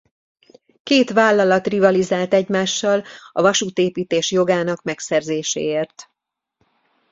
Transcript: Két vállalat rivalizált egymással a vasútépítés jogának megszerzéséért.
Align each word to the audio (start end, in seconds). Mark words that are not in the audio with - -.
Két 0.83 1.09
vállalat 1.11 1.67
rivalizált 1.67 2.33
egymással 2.33 3.03
a 3.31 3.41
vasútépítés 3.41 4.31
jogának 4.31 4.83
megszerzéséért. 4.83 6.09